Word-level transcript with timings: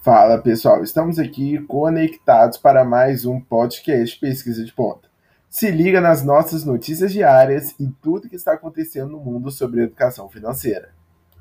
Fala 0.00 0.38
pessoal, 0.38 0.84
estamos 0.84 1.18
aqui 1.18 1.58
conectados 1.66 2.56
para 2.56 2.84
mais 2.84 3.26
um 3.26 3.40
podcast 3.40 4.16
Pesquisa 4.20 4.64
de 4.64 4.72
Ponta. 4.72 5.08
Se 5.50 5.72
liga 5.72 6.00
nas 6.00 6.22
nossas 6.22 6.64
notícias 6.64 7.12
diárias 7.12 7.74
e 7.80 7.88
tudo 8.00 8.28
que 8.28 8.36
está 8.36 8.52
acontecendo 8.52 9.10
no 9.10 9.18
mundo 9.18 9.50
sobre 9.50 9.82
educação 9.82 10.28
financeira. 10.28 10.90